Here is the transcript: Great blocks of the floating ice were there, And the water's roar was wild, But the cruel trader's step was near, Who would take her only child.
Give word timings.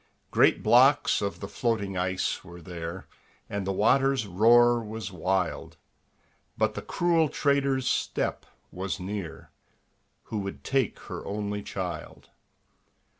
Great 0.31 0.63
blocks 0.63 1.21
of 1.21 1.41
the 1.41 1.47
floating 1.47 1.95
ice 1.95 2.43
were 2.43 2.59
there, 2.59 3.07
And 3.47 3.67
the 3.67 3.71
water's 3.71 4.25
roar 4.25 4.83
was 4.83 5.11
wild, 5.11 5.77
But 6.57 6.73
the 6.73 6.81
cruel 6.81 7.29
trader's 7.29 7.85
step 7.87 8.47
was 8.71 8.99
near, 8.99 9.51
Who 10.23 10.39
would 10.39 10.63
take 10.63 10.97
her 11.01 11.23
only 11.23 11.61
child. 11.61 12.31